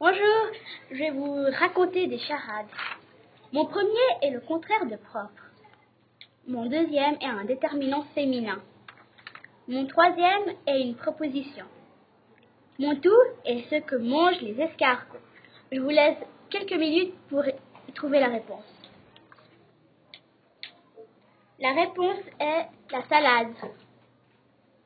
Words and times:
Bonjour, 0.00 0.46
je 0.92 0.96
vais 0.96 1.10
vous 1.10 1.42
raconter 1.58 2.06
des 2.06 2.20
charades. 2.20 2.68
Mon 3.52 3.66
premier 3.66 4.08
est 4.22 4.30
le 4.30 4.38
contraire 4.38 4.86
de 4.86 4.94
propre. 4.94 5.42
Mon 6.46 6.66
deuxième 6.66 7.16
est 7.20 7.26
un 7.26 7.44
déterminant 7.44 8.04
féminin. 8.14 8.62
Mon 9.66 9.88
troisième 9.88 10.54
est 10.68 10.82
une 10.82 10.94
proposition. 10.94 11.64
Mon 12.78 12.94
tout 12.94 13.10
est 13.44 13.68
ce 13.68 13.80
que 13.80 13.96
mangent 13.96 14.40
les 14.40 14.60
escargots. 14.60 15.18
Je 15.72 15.80
vous 15.80 15.90
laisse 15.90 16.18
quelques 16.48 16.78
minutes 16.78 17.14
pour 17.28 17.42
trouver 17.96 18.20
la 18.20 18.28
réponse. 18.28 18.72
La 21.58 21.72
réponse 21.72 22.24
est 22.38 22.66
la 22.92 23.02
salade. 23.08 23.56